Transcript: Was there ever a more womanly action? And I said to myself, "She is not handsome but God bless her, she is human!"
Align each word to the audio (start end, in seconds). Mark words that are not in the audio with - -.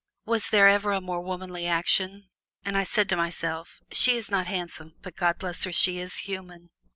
Was 0.25 0.49
there 0.49 0.67
ever 0.67 0.93
a 0.93 0.99
more 0.99 1.21
womanly 1.21 1.67
action? 1.67 2.31
And 2.65 2.75
I 2.75 2.83
said 2.83 3.07
to 3.09 3.15
myself, 3.15 3.81
"She 3.91 4.17
is 4.17 4.31
not 4.31 4.47
handsome 4.47 4.95
but 5.03 5.15
God 5.15 5.37
bless 5.37 5.63
her, 5.65 5.71
she 5.71 5.99
is 5.99 6.21
human!" 6.21 6.71